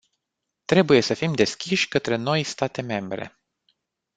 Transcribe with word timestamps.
Trebuie 0.65 1.01
să 1.01 1.13
fim 1.13 1.33
deschiși 1.33 1.87
către 1.87 2.15
noi 2.15 2.43
state 2.43 2.81
membre. 2.81 3.39